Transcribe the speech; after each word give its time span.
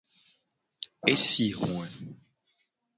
E 1.11 1.13
si 1.25 1.45
hoe. 1.59 1.87